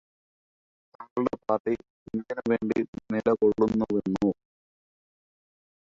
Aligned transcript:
തങ്ങളുടെ 0.93 1.35
പാർടി 1.43 1.73
എന്തിനു 2.13 2.43
വേണ്ടി 2.51 2.79
നിലകൊള്ളുന്നുവെന്നോ 3.13 4.29